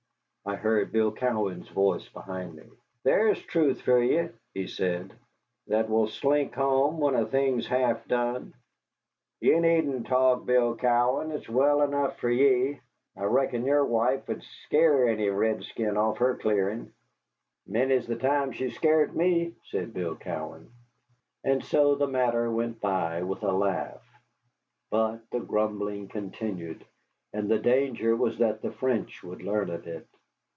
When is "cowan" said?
10.75-11.31, 20.15-20.71